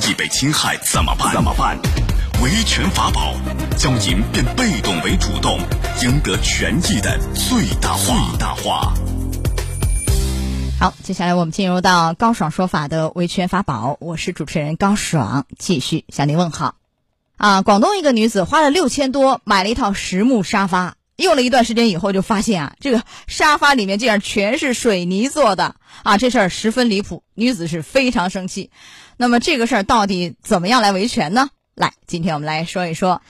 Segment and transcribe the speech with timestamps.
[0.00, 1.32] 益被侵害怎么办？
[1.32, 1.78] 怎么办？
[2.42, 3.34] 维权法宝
[3.76, 5.58] 将您变被动为主动，
[6.02, 8.30] 赢得权益的最大化。
[8.30, 8.94] 最大化。
[10.80, 16.74] 好，接下来我们进入到高爽说法的维权法宝，我是主持人高爽，继续向您问好。
[17.36, 26.18] 啊，广东一个女子花了六千多买了一套实木沙发，用了一段时间以后，就发现啊，这个沙发里面竟然全是水泥做的啊！
[26.18, 28.70] 这事儿十分离谱，女子是非常生气。
[29.16, 31.50] 那么这个事儿到底怎么样来维权呢？
[31.74, 33.22] 来，今天我们来说一说，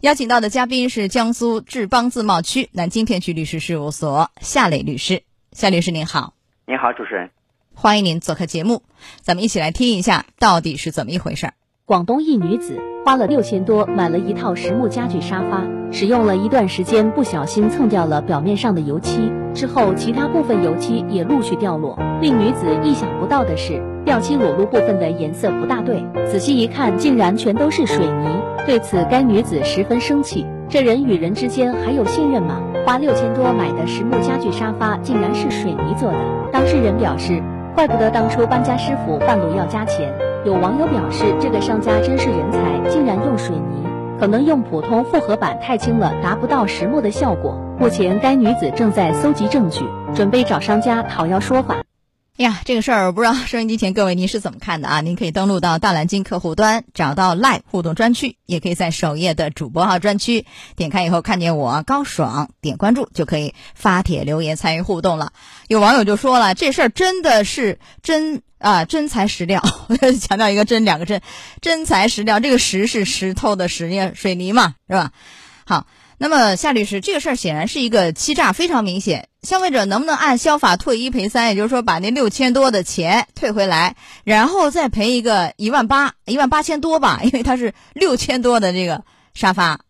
[0.00, 5.22] 邀请到的嘉宾是江苏志邦自贸区南京片区律师事务所夏磊律师。
[5.52, 6.34] 夏律师您好，
[6.66, 7.30] 您好，主持人，
[7.74, 8.82] 欢迎您做客节目，
[9.22, 11.54] 咱们一起来听一下到底是怎么一回事儿。
[11.90, 21.98] 广东一女子花了六千多买了一套实木家具沙发，使用了一段时间，不小心蹭掉了表面上的油漆，之后其他部分油漆也陆续掉落。
[22.20, 26.00] 令女子意想不到的是，掉漆裸露部分的颜色不大对，
[26.30, 28.40] 仔细一看，竟然全都是水泥。
[28.64, 32.62] 对此，该女子十分生气：这人与人之间还有信任吗？
[32.86, 36.18] 花六千多买的实木家具沙发竟然是水泥做的。
[36.52, 37.42] 当事人表示，
[37.74, 40.14] 怪不得当初搬家师傅半路要加钱。
[40.46, 43.84] 有网友表示，这个商家真是人才，竟然用水泥，
[44.18, 47.54] 可能用普通复合板太轻了，达不到实木的效果。
[47.78, 51.76] 目前，该女子正在搜集证据，准备找商家讨要说法。
[52.40, 55.02] 呀，这个事儿我不知道收音机前各位您是怎么看的啊？
[55.02, 65.34] 您可以登录到大蓝鲸客户端，找到 Live 互动专区，也可以在首页的主播号专区点开以后看见我高爽，点关注就可以发帖留言参与互动了。
[65.68, 69.62] 有网友就说了，这事儿真的是真啊真材实料，
[70.18, 71.20] 强调一个真两个真，
[71.60, 72.40] 真材实料。
[72.40, 75.12] 这个石是石头的石，水泥嘛是吧？
[75.66, 75.86] 好。
[76.22, 79.30] 那么夏律师，这个事儿显然是一个欺诈，非常明显。
[79.40, 87.20] 消费者能不能按消法退一赔三，也就是说把那六千多的钱退回来，然后再赔一个一万八、一万八千多吧？
[87.24, 89.80] 因为它是六千多的这个沙发，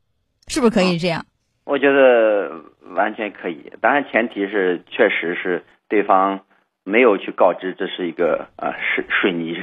[0.47, 1.27] 是不是可以这样？
[1.65, 2.49] 我觉得
[2.95, 6.43] 完全可以，当然前提是确实是对方
[6.85, 9.57] 没有去告知这是一个呃水水泥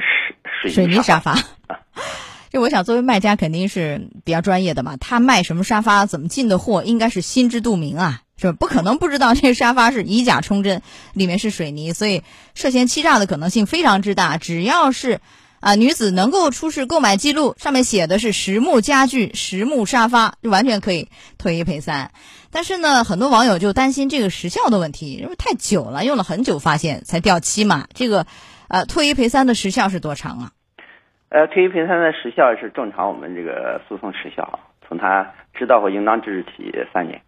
[0.60, 1.34] 水水泥沙发。
[2.50, 8.52] 这我想，作为卖家肯定是比较专业的嘛，他卖什么沙发，怎么进的货，应该是心知肚明啊，是？
[8.52, 10.80] 不可能不知道这沙发是以假充真，
[11.12, 12.22] 里面是水泥，所以
[12.54, 14.38] 涉嫌欺诈的可能性非常之大。
[14.38, 15.20] 只要是
[15.60, 22.12] 啊，女子能够出示购买记录，上面写的是实木家具、实木沙发，就完全可以退一赔三。
[22.50, 28.26] 但是呢，很多网友就担心这个时效的问题，因为太久了，用了很久发现才掉漆嘛，这个
[28.68, 30.52] 呃，退一赔三的时效是多长啊？
[31.30, 37.20] 呃，退一赔三的时效是正常，我们这个诉讼时效从他知道或应当之日起三年。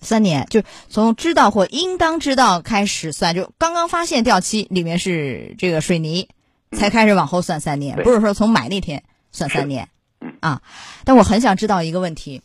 [0.00, 6.28] 三年，就从知道或应当知道开始算，就刚刚发现掉漆里面是这个水泥，
[6.70, 9.02] 才开始往后算三年，不是说从买那天
[9.32, 9.88] 算三年。
[10.20, 10.62] 嗯啊，
[11.04, 12.42] 但我很想知道一个问题，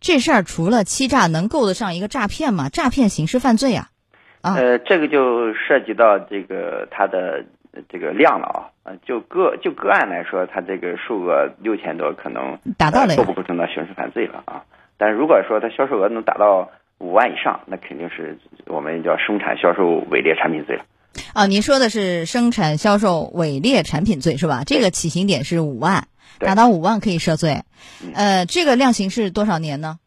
[0.00, 2.70] 这事儿除了欺诈，能够得上一个诈骗吗？
[2.70, 3.90] 诈骗刑事犯罪啊？
[4.40, 7.44] 啊，呃，这个就涉及到这个他的。
[7.88, 14.64] 这个量了啊，呃，就个就个案来说，他这个数额六千多，可能达到了，构不构成到刑事犯罪了啊？
[14.98, 20.84] 但是如果说他销售额能达到五万以上，那肯定是我们叫生产销售伪劣产品罪了。
[21.34, 24.62] 啊，您说的是生产销售伪劣产品罪是吧？
[24.64, 26.08] 这个起刑点是五万，
[26.38, 27.62] 达到五万可以涉罪。
[28.14, 29.98] 呃，这个量刑是多少年呢？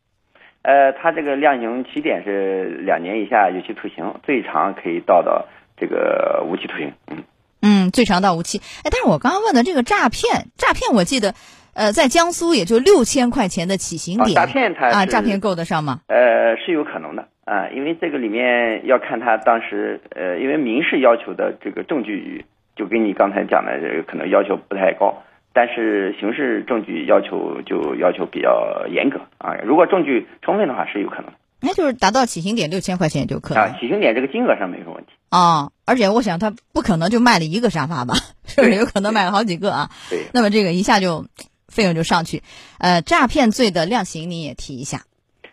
[0.62, 5.46] 呃，他这个量刑起点是两年以下有期徒刑，最长可以到到
[5.78, 6.94] 这个无期徒刑。
[7.07, 7.24] 嗯。
[7.62, 8.59] 嗯，最长到无期。
[8.84, 11.34] 哎，但是我刚刚问的这个诈骗，诈骗我记得，
[11.74, 14.36] 呃，在江苏也就六千块钱的起刑点。
[14.36, 16.00] 诈骗他啊，诈骗够得上吗？
[16.08, 25.22] 呃，是有可能的啊，因为这个里面要看他当时，呃，因为民事要求的这个证据，就跟你刚才讲的这个可能要求不太高，
[25.52, 29.56] 但是刑事证据要求就要求比较严格啊。
[29.66, 31.31] 如果证据充分的话，是有可能。
[31.62, 35.12] 那就是达到起刑点六千块钱就可以啊，起刑点这个金额上没什么问题。
[35.30, 38.16] 啊，而且我想他不可能就卖了一个沙发吧，
[38.46, 38.75] 是不是？
[38.75, 39.90] 有可能买了好几个啊？
[40.09, 41.25] 对，那么这个一下就
[41.68, 42.42] 费用就上去，
[42.80, 45.01] 呃，诈骗罪的量刑你也提一下。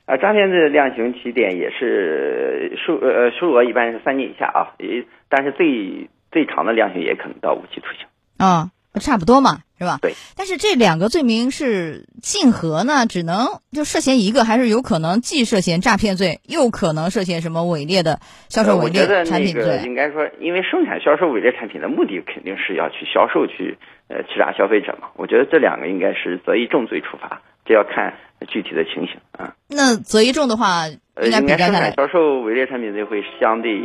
[0.06, 8.06] 啊，诈骗罪的量刑起点也是数呃数额一般是三年以下啊，也但是最最长的量刑也可能到无期徒刑。
[8.38, 8.70] 啊。
[9.00, 9.98] 差不多嘛，是吧？
[10.00, 10.14] 对。
[10.36, 19.82] 但是这两个罪名是竞合呢，只能就涉嫌一个，还是有可能既涉嫌诈骗罪，又可能涉嫌什么伪劣的销售伪劣产品罪？
[19.84, 23.76] 应该说，因为生产销售伪劣产品的目的肯定是要去销售去
[24.08, 25.08] 呃欺诈消费者嘛。
[25.16, 28.14] 我觉得这两个应该是择一重罪处罚，这要看
[28.48, 29.54] 具体的情形啊。
[29.68, 33.78] 那择一重的话，应该应该生产销售伪劣产品罪会相对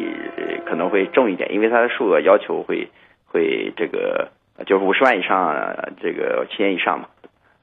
[0.66, 2.90] 可能会重一点，因为它的数额要求会
[3.26, 4.32] 会这个。
[4.66, 5.56] 就是五十万以上
[6.02, 7.08] 这个七年以上嘛，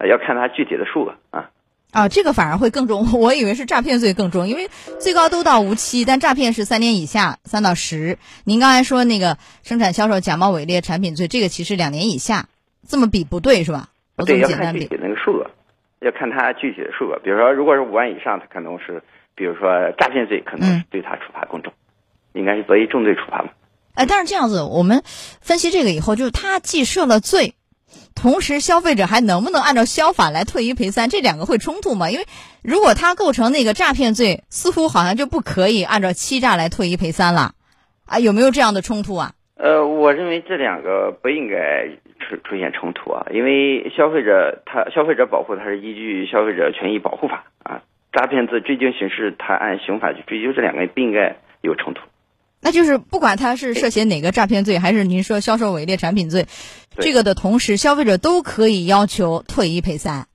[0.06, 1.50] 要看它具体的数额啊。
[1.90, 4.68] 啊，这个反而会更重， 我以为是诈骗罪更重，因为
[5.00, 8.18] 最高都到无期，但诈骗是三年以下，三到十。
[8.44, 12.48] 您刚才说那个生产销售假冒伪劣产品罪，这个其实两年以下，
[12.86, 13.88] 这么比不对是吧？
[14.26, 15.50] 对，要看具体那个数额，
[16.00, 17.18] 要看他具体的数额。
[17.20, 19.02] 比如说，如果是五万以上，他可能是，
[19.34, 21.72] 比如说诈骗罪，可能对他处罚更重，
[22.34, 23.48] 应该是择一重罪处罚嘛。
[23.98, 25.02] 哎，但是这样子，我们
[25.40, 27.54] 分析这个以后，就是他既设了罪。
[28.14, 31.08] 同时，消费者还能不能按照消法来退一赔三？
[31.08, 32.08] 这两个会冲突吗？
[32.08, 32.24] 因为
[32.62, 37.54] 如果他构成那个诈骗罪，似乎好像就不可以按照欺诈来退一赔三了，
[38.06, 39.32] 啊，有没有这样的冲突啊？
[39.56, 41.88] 呃，我认为这两个不应该
[42.20, 52.02] 出出现冲突啊，因为消费者他消费者保护他是依据《消费者权益保护法》啊，诈骗罪追究刑事，他按刑法去追究，这两个不应该有冲突。
[52.60, 56.46] 那就是不管他是涉嫌哪个诈骗罪，还是您说销售伪劣产品罪，
[56.98, 60.26] 这个的同时，消费者都可以要求退一赔三，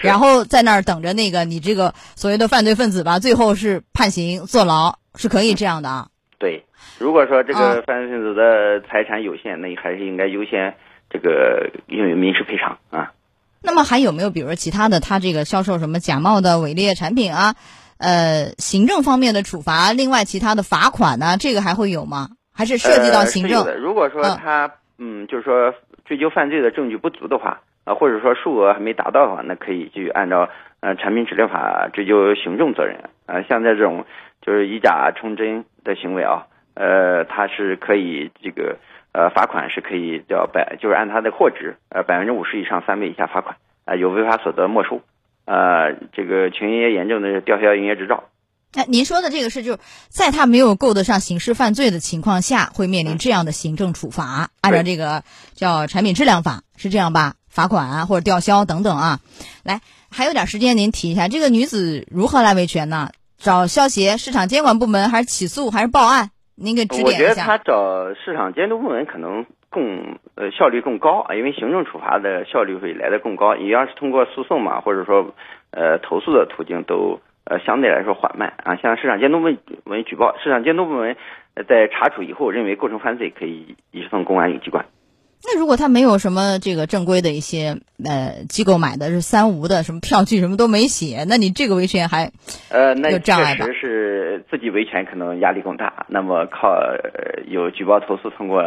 [0.00, 6.08] 然后在那儿等着那个你这个所谓的犯罪分子吧，最后是判刑坐牢，是可以这样的啊。
[6.38, 6.64] 对，
[6.98, 10.74] 如果说这个犯罪分子的财产有限，那还是应该优先
[11.10, 13.12] 这个用于民事赔偿啊。
[13.62, 17.56] 那么还有没有比如说其他的，他这个销售什么假冒的伪劣产品啊？
[17.98, 21.36] 呃，行政方面的处罚，另外其他的罚款呢？
[21.38, 22.28] 这个还会有吗？
[22.52, 23.64] 还是涉及到行政？
[23.80, 25.74] 如果说他嗯，就是说
[26.04, 30.48] 追究犯罪的证据不足的话，啊，或者说数额还没达到的话，那可以去按照
[30.80, 32.96] 呃产品质量法追究行政责任。
[33.26, 34.04] 啊，像在这种
[34.42, 38.76] 就是以假充真的行为啊，呃，他是可以这个
[39.12, 45.00] 呃罚款是可以叫百，就是按他的货值呃百分之五十以上三倍以下罚款啊，有违法所得没收。
[45.44, 48.24] 呃，这个情营业严重的吊销营业执照。
[48.76, 55.22] 那您说的这个是，就在他没有够得上刑事犯罪的情况下，会面临这样的行政处罚，按照这个
[55.54, 57.34] 叫产品质量法，是这样吧？
[57.48, 59.20] 罚款啊或者吊销等等啊。
[59.62, 59.80] 来，
[60.10, 63.10] 还有点时间，您提一下这个女子如何来维权呢？
[63.38, 66.30] 找消协市场监管部门，还是起诉，还是报案？
[66.56, 67.16] 您给指点一下。
[67.16, 69.44] 我觉得他找市场监督部门可能。
[69.74, 73.56] 更呃效率更高啊，因为行政处罚的效率会来的更高。
[73.56, 75.34] 你要是通过诉讼嘛，或者说
[75.72, 78.76] 呃投诉的途径都呃相对来说缓慢啊。
[78.76, 79.50] 像市场监督部
[79.84, 81.16] 门举报，市场监督部门
[81.68, 84.86] 在查处以后认为构成犯罪，可以移送公安有机关。
[85.46, 92.32] 那如果他没有什么这个正规的一些呃机构买的是三无的什么票据什么都没写，那你这个维权还
[92.70, 96.06] 呃那障碍确实是自己维权可能压力更大。
[96.08, 96.74] 那么靠
[97.46, 98.62] 有举报投诉通过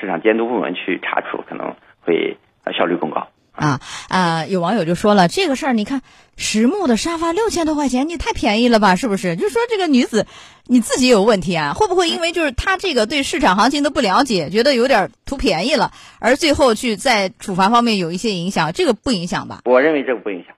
[0.00, 2.36] 市场监督部门去查处，可能会
[2.76, 3.28] 效率更高。
[3.52, 4.46] 啊啊！
[4.46, 6.02] 有网友就说了，这个事儿你看，
[6.36, 8.94] 实木的沙发六千多块钱，你太便宜了吧？
[8.94, 9.34] 是不是？
[9.34, 10.26] 就说这个女子，
[10.68, 11.72] 你自己有问题啊？
[11.74, 15.90] 会不会因为就是她这个对市场行情的不了解，觉得有点图便宜了，
[16.20, 18.72] 而最后去在处罚方面有一些影响？
[18.72, 19.62] 这个不影响吧？
[19.64, 20.54] 我认为这个不影响。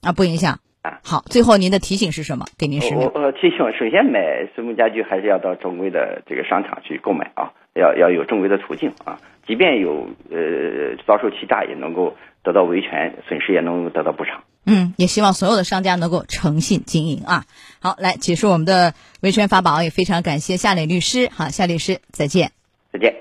[0.00, 0.60] 啊，不影响。
[0.82, 2.46] 啊，好，最后您的提醒是什么？
[2.58, 3.10] 给您十秒。
[3.14, 4.20] 我提醒，首先买
[4.54, 12.16] 实木家具还是要到正规的这个商场去购买啊，要要有正规的途径啊，即便有呃遭受欺诈，也能够。
[12.42, 14.42] 得到维权，损失也能够得到补偿。
[14.64, 17.44] 嗯，也希望所有的商家能够诚信经营啊。
[17.82, 21.28] 好，来结束我们的维权法宝，也非常感谢夏磊律师。
[21.30, 22.52] 好，夏律师，再见。
[22.94, 23.14] 再见。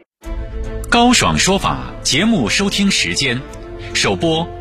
[0.89, 3.41] 高爽说法节目收听时间：
[3.93, 4.47] 首播